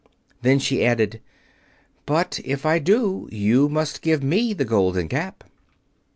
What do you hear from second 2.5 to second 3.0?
I